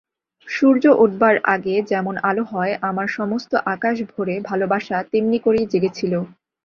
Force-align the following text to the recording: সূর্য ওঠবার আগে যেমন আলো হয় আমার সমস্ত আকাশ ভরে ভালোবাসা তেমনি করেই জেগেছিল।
সূর্য 0.47 0.83
ওঠবার 0.97 1.35
আগে 1.53 1.75
যেমন 1.91 2.15
আলো 2.29 2.43
হয় 2.51 2.73
আমার 2.81 3.07
সমস্ত 3.17 3.51
আকাশ 3.73 3.95
ভরে 4.11 4.35
ভালোবাসা 4.49 4.97
তেমনি 5.11 5.37
করেই 5.39 5.69
জেগেছিল। 5.71 6.13